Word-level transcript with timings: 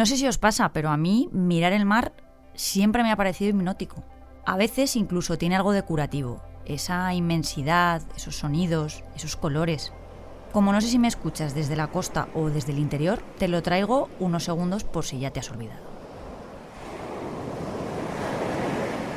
No 0.00 0.06
sé 0.06 0.16
si 0.16 0.26
os 0.26 0.38
pasa, 0.38 0.72
pero 0.72 0.88
a 0.90 0.96
mí 0.96 1.28
mirar 1.32 1.72
el 1.72 1.84
mar 1.84 2.14
siempre 2.54 3.02
me 3.02 3.10
ha 3.10 3.16
parecido 3.16 3.50
hipnótico. 3.50 4.04
A 4.46 4.56
veces 4.56 4.96
incluso 4.96 5.36
tiene 5.36 5.56
algo 5.56 5.72
de 5.72 5.82
curativo. 5.82 6.40
Esa 6.64 7.12
inmensidad, 7.12 8.00
esos 8.16 8.36
sonidos, 8.36 9.04
esos 9.16 9.36
colores. 9.36 9.92
Como 10.52 10.72
no 10.72 10.80
sé 10.80 10.88
si 10.88 10.98
me 10.98 11.08
escuchas 11.08 11.54
desde 11.54 11.76
la 11.76 11.88
costa 11.88 12.28
o 12.34 12.50
desde 12.50 12.72
el 12.72 12.78
interior, 12.78 13.20
te 13.38 13.48
lo 13.48 13.62
traigo 13.62 14.08
unos 14.20 14.44
segundos 14.44 14.84
por 14.84 15.04
si 15.04 15.18
ya 15.18 15.32
te 15.32 15.40
has 15.40 15.50
olvidado. 15.50 15.82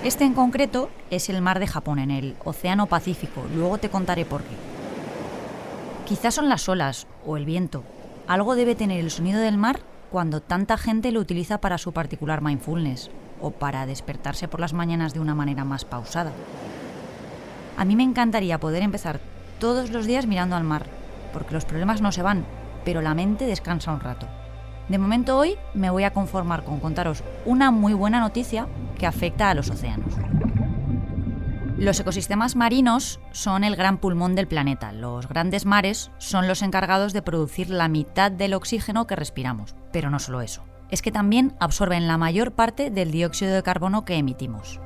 Este 0.03 0.25
en 0.25 0.33
concreto 0.33 0.89
es 1.11 1.29
el 1.29 1.41
mar 1.41 1.59
de 1.59 1.67
Japón, 1.67 1.99
en 1.99 2.11
el 2.11 2.35
Océano 2.43 2.87
Pacífico. 2.87 3.45
Luego 3.55 3.77
te 3.77 3.89
contaré 3.89 4.25
por 4.25 4.43
qué. 4.43 4.72
Quizás 6.05 6.35
son 6.35 6.49
las 6.49 6.67
olas 6.67 7.07
o 7.25 7.37
el 7.37 7.45
viento. 7.45 7.83
Algo 8.27 8.55
debe 8.55 8.75
tener 8.75 8.99
el 8.99 9.09
sonido 9.09 9.39
del 9.39 9.57
mar 9.57 9.79
cuando 10.11 10.41
tanta 10.41 10.77
gente 10.77 11.11
lo 11.11 11.21
utiliza 11.21 11.59
para 11.59 11.77
su 11.77 11.93
particular 11.93 12.41
mindfulness 12.41 13.09
o 13.41 13.51
para 13.51 13.85
despertarse 13.85 14.49
por 14.49 14.59
las 14.59 14.73
mañanas 14.73 15.13
de 15.13 15.21
una 15.21 15.33
manera 15.33 15.63
más 15.63 15.85
pausada. 15.85 16.31
A 17.77 17.85
mí 17.85 17.95
me 17.95 18.03
encantaría 18.03 18.59
poder 18.59 18.83
empezar 18.83 19.21
todos 19.59 19.91
los 19.91 20.05
días 20.05 20.27
mirando 20.27 20.57
al 20.57 20.65
mar, 20.65 20.85
porque 21.31 21.53
los 21.53 21.65
problemas 21.65 22.01
no 22.01 22.11
se 22.11 22.21
van, 22.21 22.45
pero 22.83 23.01
la 23.01 23.15
mente 23.15 23.45
descansa 23.45 23.93
un 23.93 24.01
rato. 24.01 24.27
De 24.89 24.97
momento 24.97 25.37
hoy 25.37 25.55
me 25.73 25.89
voy 25.89 26.03
a 26.03 26.11
conformar 26.11 26.65
con 26.65 26.81
contaros 26.81 27.23
una 27.45 27.71
muy 27.71 27.93
buena 27.93 28.19
noticia 28.19 28.67
que 28.99 29.07
afecta 29.07 29.49
a 29.49 29.53
los 29.53 29.69
océanos. 29.69 30.13
Los 31.77 31.99
ecosistemas 31.99 32.55
marinos 32.55 33.19
son 33.31 33.63
el 33.63 33.75
gran 33.75 33.97
pulmón 33.97 34.35
del 34.35 34.47
planeta. 34.47 34.91
Los 34.91 35.27
grandes 35.27 35.65
mares 35.65 36.11
son 36.19 36.47
los 36.47 36.61
encargados 36.61 37.13
de 37.13 37.23
producir 37.23 37.71
la 37.71 37.87
mitad 37.87 38.31
del 38.31 38.53
oxígeno 38.53 39.07
que 39.07 39.15
respiramos. 39.15 39.75
Pero 39.91 40.11
no 40.11 40.19
solo 40.19 40.41
eso. 40.41 40.63
Es 40.91 41.01
que 41.01 41.11
también 41.11 41.55
absorben 41.59 42.07
la 42.07 42.19
mayor 42.19 42.51
parte 42.51 42.91
del 42.91 43.11
dióxido 43.11 43.55
de 43.55 43.63
carbono 43.63 44.05
que 44.05 44.15
emitimos. 44.15 44.79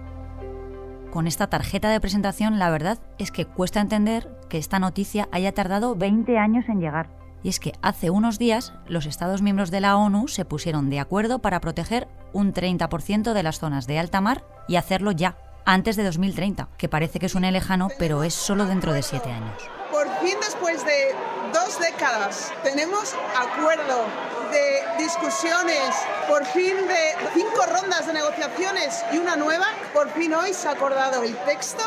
Con 1.11 1.27
esta 1.27 1.47
tarjeta 1.47 1.89
de 1.89 1.99
presentación 1.99 2.57
la 2.57 2.69
verdad 2.69 2.99
es 3.17 3.31
que 3.31 3.45
cuesta 3.45 3.81
entender 3.81 4.29
que 4.49 4.57
esta 4.57 4.79
noticia 4.79 5.27
haya 5.33 5.51
tardado 5.51 5.93
20 5.95 6.37
años 6.37 6.65
en 6.69 6.79
llegar. 6.79 7.09
Y 7.43 7.49
es 7.49 7.59
que 7.59 7.73
hace 7.81 8.09
unos 8.09 8.39
días 8.39 8.73
los 8.87 9.05
Estados 9.05 9.41
miembros 9.41 9.71
de 9.71 9.81
la 9.81 9.97
ONU 9.97 10.29
se 10.29 10.45
pusieron 10.45 10.89
de 10.89 11.01
acuerdo 11.01 11.39
para 11.39 11.59
proteger 11.59 12.07
un 12.31 12.53
30% 12.53 13.33
de 13.33 13.43
las 13.43 13.59
zonas 13.59 13.87
de 13.87 13.99
alta 13.99 14.21
mar 14.21 14.45
y 14.67 14.77
hacerlo 14.77 15.11
ya, 15.11 15.37
antes 15.67 15.97
de 15.97 16.03
2030, 16.05 16.69
que 16.77 16.87
parece 16.87 17.19
que 17.19 17.27
suene 17.27 17.51
lejano, 17.51 17.89
pero 17.99 18.23
es 18.23 18.33
solo 18.33 18.65
dentro 18.65 18.93
de 18.93 19.03
siete 19.03 19.29
años. 19.29 19.61
Por 19.91 20.07
fin, 20.21 20.35
después 20.41 20.83
de 20.85 21.13
dos 21.53 21.77
décadas, 21.77 22.53
tenemos 22.63 23.13
acuerdo 23.37 24.05
de 24.49 25.03
discusiones, 25.03 25.93
por 26.29 26.45
fin 26.45 26.73
de 26.87 27.29
cinco 27.33 27.65
rondas 27.69 28.07
de 28.07 28.13
negociaciones 28.13 29.03
y 29.11 29.17
una 29.17 29.35
nueva, 29.35 29.65
por 29.93 30.09
fin 30.11 30.33
hoy 30.33 30.53
se 30.53 30.69
ha 30.69 30.71
acordado 30.71 31.21
el 31.23 31.35
texto. 31.39 31.83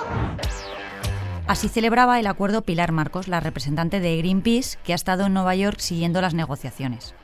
Así 1.46 1.70
celebraba 1.70 2.20
el 2.20 2.26
acuerdo 2.26 2.62
Pilar 2.62 2.92
Marcos, 2.92 3.28
la 3.28 3.40
representante 3.40 3.98
de 3.98 4.18
Greenpeace, 4.18 4.78
que 4.84 4.92
ha 4.92 4.96
estado 4.96 5.24
en 5.24 5.32
Nueva 5.32 5.54
York 5.54 5.78
siguiendo 5.80 6.20
las 6.20 6.34
negociaciones. 6.34 7.14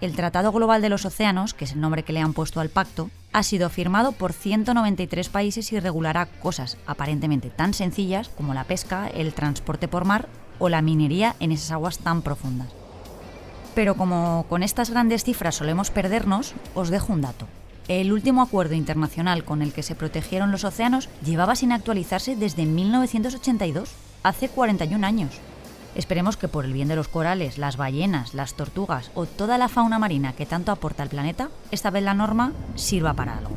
El 0.00 0.16
Tratado 0.16 0.50
Global 0.50 0.82
de 0.82 0.88
los 0.88 1.04
Océanos, 1.04 1.54
que 1.54 1.64
es 1.64 1.72
el 1.72 1.80
nombre 1.80 2.02
que 2.02 2.12
le 2.12 2.20
han 2.20 2.34
puesto 2.34 2.60
al 2.60 2.70
pacto, 2.70 3.08
ha 3.32 3.42
sido 3.42 3.70
firmado 3.70 4.12
por 4.12 4.32
193 4.32 5.28
países 5.28 5.72
y 5.72 5.80
regulará 5.80 6.26
cosas 6.26 6.76
aparentemente 6.86 7.50
tan 7.50 7.74
sencillas 7.74 8.28
como 8.28 8.54
la 8.54 8.64
pesca, 8.64 9.08
el 9.08 9.32
transporte 9.32 9.88
por 9.88 10.04
mar 10.04 10.28
o 10.58 10.68
la 10.68 10.82
minería 10.82 11.34
en 11.40 11.52
esas 11.52 11.70
aguas 11.72 11.98
tan 11.98 12.22
profundas. 12.22 12.68
Pero 13.74 13.96
como 13.96 14.44
con 14.48 14.62
estas 14.62 14.90
grandes 14.90 15.24
cifras 15.24 15.54
solemos 15.54 15.90
perdernos, 15.90 16.54
os 16.74 16.90
dejo 16.90 17.12
un 17.12 17.22
dato. 17.22 17.46
El 17.88 18.12
último 18.12 18.42
acuerdo 18.42 18.74
internacional 18.74 19.44
con 19.44 19.62
el 19.62 19.72
que 19.72 19.82
se 19.82 19.94
protegieron 19.94 20.52
los 20.52 20.64
océanos 20.64 21.08
llevaba 21.24 21.56
sin 21.56 21.72
actualizarse 21.72 22.36
desde 22.36 22.66
1982, 22.66 23.90
hace 24.22 24.48
41 24.48 25.06
años. 25.06 25.40
Esperemos 25.94 26.36
que 26.36 26.48
por 26.48 26.64
el 26.64 26.72
bien 26.72 26.88
de 26.88 26.96
los 26.96 27.08
corales, 27.08 27.58
las 27.58 27.76
ballenas, 27.76 28.34
las 28.34 28.54
tortugas 28.54 29.10
o 29.14 29.26
toda 29.26 29.58
la 29.58 29.68
fauna 29.68 29.98
marina 29.98 30.32
que 30.32 30.46
tanto 30.46 30.72
aporta 30.72 31.02
al 31.02 31.10
planeta, 31.10 31.50
esta 31.70 31.90
vez 31.90 32.02
la 32.02 32.14
norma 32.14 32.52
sirva 32.76 33.14
para 33.14 33.36
algo. 33.36 33.56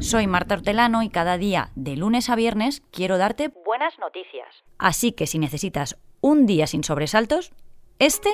Soy 0.00 0.26
Marta 0.26 0.54
Hortelano 0.54 1.02
y 1.02 1.08
cada 1.08 1.36
día, 1.38 1.70
de 1.74 1.96
lunes 1.96 2.28
a 2.30 2.36
viernes, 2.36 2.82
quiero 2.90 3.18
darte 3.18 3.52
buenas 3.64 3.98
noticias. 3.98 4.46
Así 4.78 5.12
que 5.12 5.26
si 5.26 5.38
necesitas 5.38 5.98
un 6.20 6.46
día 6.46 6.66
sin 6.66 6.84
sobresaltos, 6.84 7.52
este 7.98 8.30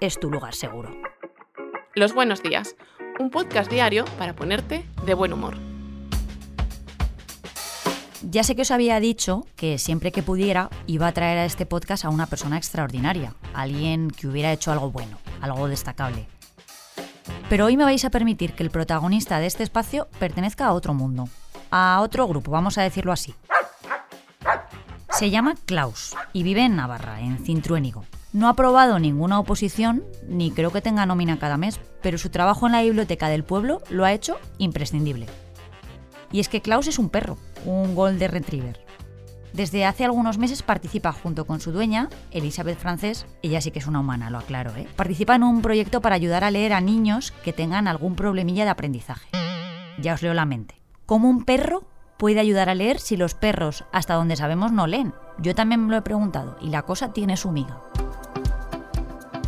es 0.00 0.18
tu 0.18 0.30
lugar 0.30 0.54
seguro. 0.54 0.90
Los 1.94 2.14
buenos 2.14 2.42
días, 2.42 2.76
un 3.18 3.30
podcast 3.30 3.70
diario 3.70 4.04
para 4.18 4.34
ponerte 4.34 4.84
de 5.04 5.14
buen 5.14 5.32
humor. 5.32 5.69
Ya 8.30 8.44
sé 8.44 8.54
que 8.54 8.62
os 8.62 8.70
había 8.70 9.00
dicho 9.00 9.44
que 9.56 9.76
siempre 9.76 10.12
que 10.12 10.22
pudiera 10.22 10.70
iba 10.86 11.08
a 11.08 11.12
traer 11.12 11.38
a 11.38 11.44
este 11.44 11.66
podcast 11.66 12.04
a 12.04 12.10
una 12.10 12.26
persona 12.26 12.58
extraordinaria, 12.58 13.34
alguien 13.54 14.08
que 14.08 14.28
hubiera 14.28 14.52
hecho 14.52 14.70
algo 14.70 14.92
bueno, 14.92 15.18
algo 15.40 15.66
destacable. 15.66 16.28
Pero 17.48 17.66
hoy 17.66 17.76
me 17.76 17.82
vais 17.82 18.04
a 18.04 18.10
permitir 18.10 18.52
que 18.52 18.62
el 18.62 18.70
protagonista 18.70 19.40
de 19.40 19.46
este 19.46 19.64
espacio 19.64 20.06
pertenezca 20.20 20.66
a 20.66 20.74
otro 20.74 20.94
mundo, 20.94 21.28
a 21.72 21.98
otro 22.02 22.28
grupo, 22.28 22.52
vamos 22.52 22.78
a 22.78 22.82
decirlo 22.82 23.10
así. 23.10 23.34
Se 25.10 25.30
llama 25.30 25.56
Klaus 25.66 26.14
y 26.32 26.44
vive 26.44 26.64
en 26.64 26.76
Navarra, 26.76 27.20
en 27.20 27.44
Cintruénigo. 27.44 28.04
No 28.32 28.46
ha 28.46 28.50
aprobado 28.50 29.00
ninguna 29.00 29.40
oposición, 29.40 30.04
ni 30.28 30.52
creo 30.52 30.70
que 30.70 30.80
tenga 30.80 31.04
nómina 31.04 31.40
cada 31.40 31.56
mes, 31.56 31.80
pero 32.00 32.16
su 32.16 32.30
trabajo 32.30 32.66
en 32.66 32.72
la 32.72 32.82
biblioteca 32.82 33.28
del 33.28 33.42
pueblo 33.42 33.82
lo 33.90 34.04
ha 34.04 34.12
hecho 34.12 34.38
imprescindible. 34.58 35.26
Y 36.32 36.40
es 36.40 36.48
que 36.48 36.60
Klaus 36.60 36.86
es 36.86 36.98
un 36.98 37.08
perro, 37.08 37.38
un 37.64 37.94
Golden 37.94 38.30
Retriever. 38.30 38.80
Desde 39.52 39.84
hace 39.84 40.04
algunos 40.04 40.38
meses 40.38 40.62
participa 40.62 41.12
junto 41.12 41.44
con 41.44 41.60
su 41.60 41.72
dueña, 41.72 42.08
Elizabeth 42.30 42.78
Francés, 42.78 43.26
ella 43.42 43.60
sí 43.60 43.72
que 43.72 43.80
es 43.80 43.86
una 43.88 44.00
humana, 44.00 44.30
lo 44.30 44.38
aclaro, 44.38 44.74
¿eh? 44.76 44.86
participa 44.94 45.34
en 45.34 45.42
un 45.42 45.60
proyecto 45.60 46.00
para 46.00 46.14
ayudar 46.14 46.44
a 46.44 46.52
leer 46.52 46.72
a 46.72 46.80
niños 46.80 47.32
que 47.44 47.52
tengan 47.52 47.88
algún 47.88 48.14
problemilla 48.14 48.64
de 48.64 48.70
aprendizaje. 48.70 49.28
Ya 50.00 50.14
os 50.14 50.22
leo 50.22 50.34
la 50.34 50.44
mente. 50.44 50.80
¿Cómo 51.04 51.28
un 51.28 51.44
perro 51.44 51.82
puede 52.16 52.38
ayudar 52.38 52.68
a 52.68 52.76
leer 52.76 53.00
si 53.00 53.16
los 53.16 53.34
perros, 53.34 53.84
hasta 53.92 54.14
donde 54.14 54.36
sabemos, 54.36 54.70
no 54.70 54.86
leen? 54.86 55.14
Yo 55.38 55.56
también 55.56 55.84
me 55.84 55.90
lo 55.90 55.96
he 55.96 56.02
preguntado 56.02 56.56
y 56.60 56.68
la 56.68 56.82
cosa 56.82 57.12
tiene 57.12 57.36
su 57.36 57.50
miga. 57.50 57.80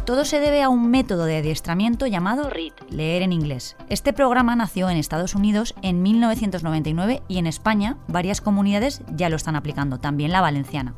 Todo 0.05 0.25
se 0.25 0.41
debe 0.41 0.63
a 0.63 0.69
un 0.69 0.91
método 0.91 1.27
de 1.27 1.37
adiestramiento 1.37 2.09
llamado 2.09 2.51
READ, 2.51 2.73
leer 2.91 3.23
en 3.23 3.33
inglés. 3.33 3.77
Este 3.89 4.13
programa 4.13 4.57
nació 4.57 4.91
en 4.91 4.97
Estados 4.97 5.37
Unidos 5.37 5.77
en 5.81 6.03
1999 6.03 7.23
y 7.29 7.39
en 7.39 7.47
España 7.47 7.99
varias 8.09 8.41
comunidades 8.41 9.03
ya 9.15 9.29
lo 9.29 9.37
están 9.37 9.55
aplicando, 9.55 9.99
también 9.99 10.33
la 10.33 10.41
valenciana. 10.41 10.97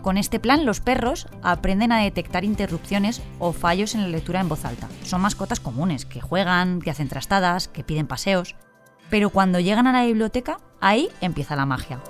Con 0.00 0.16
este 0.16 0.40
plan 0.40 0.64
los 0.64 0.80
perros 0.80 1.28
aprenden 1.42 1.92
a 1.92 1.98
detectar 1.98 2.44
interrupciones 2.44 3.20
o 3.38 3.52
fallos 3.52 3.94
en 3.94 4.00
la 4.00 4.08
lectura 4.08 4.40
en 4.40 4.48
voz 4.48 4.64
alta. 4.64 4.88
Son 5.04 5.20
mascotas 5.20 5.60
comunes, 5.60 6.06
que 6.06 6.22
juegan, 6.22 6.80
que 6.80 6.90
hacen 6.90 7.08
trastadas, 7.08 7.68
que 7.68 7.84
piden 7.84 8.06
paseos. 8.06 8.56
Pero 9.10 9.28
cuando 9.28 9.60
llegan 9.60 9.86
a 9.86 9.92
la 9.92 10.06
biblioteca, 10.06 10.58
ahí 10.80 11.10
empieza 11.20 11.54
la 11.54 11.66
magia. 11.66 12.00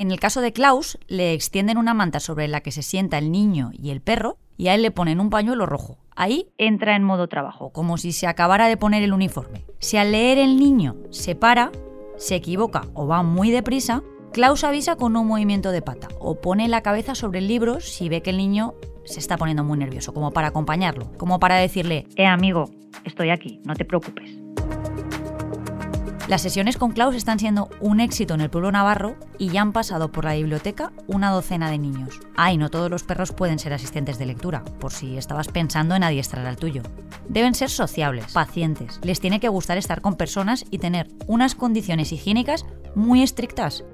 En 0.00 0.12
el 0.12 0.20
caso 0.20 0.40
de 0.40 0.52
Klaus, 0.52 0.96
le 1.08 1.32
extienden 1.32 1.76
una 1.76 1.92
manta 1.92 2.20
sobre 2.20 2.46
la 2.46 2.60
que 2.60 2.70
se 2.70 2.82
sienta 2.82 3.18
el 3.18 3.32
niño 3.32 3.72
y 3.72 3.90
el 3.90 4.00
perro 4.00 4.38
y 4.56 4.68
a 4.68 4.76
él 4.76 4.82
le 4.82 4.92
ponen 4.92 5.18
un 5.18 5.28
pañuelo 5.28 5.66
rojo. 5.66 5.98
Ahí 6.14 6.52
entra 6.56 6.94
en 6.94 7.02
modo 7.02 7.26
trabajo, 7.26 7.70
como 7.70 7.98
si 7.98 8.12
se 8.12 8.28
acabara 8.28 8.68
de 8.68 8.76
poner 8.76 9.02
el 9.02 9.12
uniforme. 9.12 9.64
Si 9.80 9.96
al 9.96 10.12
leer 10.12 10.38
el 10.38 10.56
niño 10.56 10.94
se 11.10 11.34
para, 11.34 11.72
se 12.16 12.36
equivoca 12.36 12.82
o 12.94 13.08
va 13.08 13.24
muy 13.24 13.50
deprisa, 13.50 14.04
Klaus 14.32 14.62
avisa 14.62 14.94
con 14.94 15.16
un 15.16 15.26
movimiento 15.26 15.72
de 15.72 15.82
pata 15.82 16.06
o 16.20 16.40
pone 16.40 16.68
la 16.68 16.82
cabeza 16.82 17.16
sobre 17.16 17.40
el 17.40 17.48
libro 17.48 17.80
si 17.80 18.08
ve 18.08 18.22
que 18.22 18.30
el 18.30 18.36
niño 18.36 18.74
se 19.04 19.18
está 19.18 19.36
poniendo 19.36 19.64
muy 19.64 19.78
nervioso, 19.78 20.14
como 20.14 20.30
para 20.30 20.46
acompañarlo, 20.46 21.10
como 21.16 21.40
para 21.40 21.56
decirle, 21.56 22.06
eh 22.14 22.26
amigo, 22.26 22.70
estoy 23.02 23.30
aquí, 23.30 23.60
no 23.64 23.74
te 23.74 23.84
preocupes. 23.84 24.37
Las 26.28 26.42
sesiones 26.42 26.76
con 26.76 26.92
Klaus 26.92 27.14
están 27.14 27.38
siendo 27.38 27.70
un 27.80 28.00
éxito 28.00 28.34
en 28.34 28.42
el 28.42 28.50
pueblo 28.50 28.70
navarro 28.70 29.16
y 29.38 29.48
ya 29.48 29.62
han 29.62 29.72
pasado 29.72 30.12
por 30.12 30.26
la 30.26 30.34
biblioteca 30.34 30.92
una 31.06 31.30
docena 31.30 31.70
de 31.70 31.78
niños. 31.78 32.20
Ay, 32.36 32.58
no 32.58 32.68
todos 32.68 32.90
los 32.90 33.02
perros 33.02 33.32
pueden 33.32 33.58
ser 33.58 33.72
asistentes 33.72 34.18
de 34.18 34.26
lectura, 34.26 34.62
por 34.78 34.92
si 34.92 35.16
estabas 35.16 35.48
pensando 35.48 35.94
en 35.94 36.04
adiestrar 36.04 36.44
al 36.44 36.58
tuyo. 36.58 36.82
Deben 37.30 37.54
ser 37.54 37.70
sociables, 37.70 38.30
pacientes, 38.34 39.00
les 39.02 39.20
tiene 39.20 39.40
que 39.40 39.48
gustar 39.48 39.78
estar 39.78 40.02
con 40.02 40.16
personas 40.16 40.66
y 40.70 40.76
tener 40.76 41.08
unas 41.28 41.54
condiciones 41.54 42.12
higiénicas 42.12 42.66
muy 42.94 43.22
estrictas. 43.22 43.84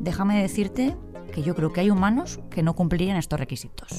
Déjame 0.00 0.42
decirte 0.42 0.96
que 1.32 1.44
yo 1.44 1.54
creo 1.54 1.72
que 1.72 1.82
hay 1.82 1.90
humanos 1.90 2.40
que 2.50 2.64
no 2.64 2.74
cumplirían 2.74 3.16
estos 3.16 3.38
requisitos. 3.38 3.90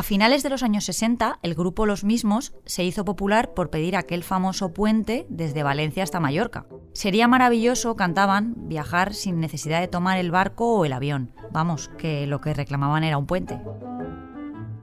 A 0.00 0.02
finales 0.02 0.42
de 0.42 0.48
los 0.48 0.62
años 0.62 0.84
60, 0.84 1.40
el 1.42 1.54
grupo 1.54 1.84
Los 1.84 2.04
Mismos 2.04 2.54
se 2.64 2.82
hizo 2.84 3.04
popular 3.04 3.52
por 3.52 3.68
pedir 3.68 3.96
aquel 3.96 4.24
famoso 4.24 4.72
puente 4.72 5.26
desde 5.28 5.62
Valencia 5.62 6.02
hasta 6.02 6.20
Mallorca. 6.20 6.64
Sería 6.94 7.28
maravilloso, 7.28 7.96
cantaban, 7.96 8.54
viajar 8.66 9.12
sin 9.12 9.40
necesidad 9.40 9.78
de 9.78 9.88
tomar 9.88 10.16
el 10.16 10.30
barco 10.30 10.74
o 10.74 10.86
el 10.86 10.94
avión. 10.94 11.34
Vamos, 11.52 11.90
que 11.98 12.26
lo 12.26 12.40
que 12.40 12.54
reclamaban 12.54 13.04
era 13.04 13.18
un 13.18 13.26
puente. 13.26 13.60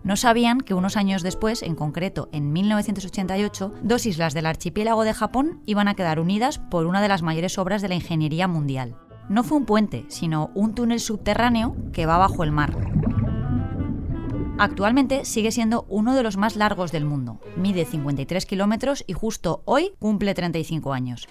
No 0.03 0.17
sabían 0.17 0.61
que 0.61 0.75
unos 0.75 0.97
años 0.97 1.23
después, 1.23 1.63
en 1.63 1.73
concreto 1.73 2.29
en 2.31 2.53
1988, 2.53 3.73
dos 3.81 4.05
islas 4.05 4.35
del 4.35 4.45
archipiélago 4.45 5.03
de 5.03 5.15
Japón 5.15 5.63
iban 5.65 5.87
a 5.87 5.95
quedar 5.95 6.19
unidas 6.19 6.59
por 6.59 6.85
una 6.85 7.01
de 7.01 7.07
las 7.07 7.23
mayores 7.23 7.57
obras 7.57 7.81
de 7.81 7.89
la 7.89 7.95
ingeniería 7.95 8.47
mundial. 8.47 8.97
No 9.29 9.43
fue 9.43 9.57
un 9.57 9.65
puente, 9.65 10.05
sino 10.09 10.51
un 10.53 10.75
túnel 10.75 10.99
subterráneo 10.99 11.75
que 11.91 12.05
va 12.05 12.19
bajo 12.19 12.43
el 12.43 12.51
mar. 12.51 12.86
Actualmente 14.59 15.23
sigue 15.23 15.51
siendo 15.51 15.85
uno 15.87 16.15
de 16.15 16.23
los 16.23 16.35
más 16.35 16.55
largos 16.55 16.91
del 16.91 17.05
mundo. 17.05 17.39
Mide 17.55 17.85
53 17.85 18.45
kilómetros 18.47 19.03
y 19.05 19.13
justo 19.13 19.61
hoy 19.65 19.93
cumple 19.99 20.33
35 20.33 20.93
años. 20.93 21.27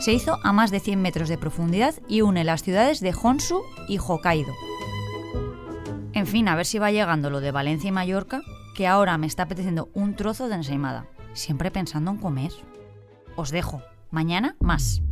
Se 0.00 0.12
hizo 0.12 0.38
a 0.42 0.52
más 0.52 0.70
de 0.70 0.80
100 0.80 1.02
metros 1.02 1.28
de 1.28 1.36
profundidad 1.36 1.94
y 2.08 2.22
une 2.22 2.44
las 2.44 2.62
ciudades 2.62 3.00
de 3.00 3.14
Honshu 3.14 3.60
y 3.88 3.98
Hokkaido. 3.98 4.52
En 6.14 6.26
fin, 6.26 6.48
a 6.48 6.56
ver 6.56 6.64
si 6.64 6.78
va 6.78 6.90
llegando 6.90 7.28
lo 7.28 7.40
de 7.40 7.52
Valencia 7.52 7.88
y 7.88 7.92
Mallorca, 7.92 8.40
que 8.74 8.86
ahora 8.86 9.18
me 9.18 9.26
está 9.26 9.44
apeteciendo 9.44 9.90
un 9.92 10.14
trozo 10.14 10.48
de 10.48 10.56
ensaimada. 10.56 11.06
Siempre 11.34 11.70
pensando 11.70 12.10
en 12.10 12.18
comer. 12.18 12.52
Os 13.36 13.50
dejo. 13.50 13.82
Mañana 14.10 14.56
más. 14.60 15.02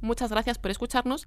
Muchas 0.00 0.30
gracias 0.30 0.58
por 0.58 0.70
escucharnos 0.70 1.26